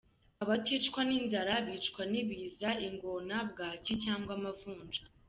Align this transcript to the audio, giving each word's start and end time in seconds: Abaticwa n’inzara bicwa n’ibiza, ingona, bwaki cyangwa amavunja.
Abaticwa 0.43 0.99
n’inzara 1.09 1.53
bicwa 1.67 2.01
n’ibiza, 2.11 2.69
ingona, 2.87 3.35
bwaki 3.51 3.93
cyangwa 4.03 4.31
amavunja. 4.37 5.01